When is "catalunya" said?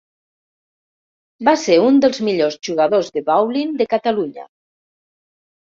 3.95-4.51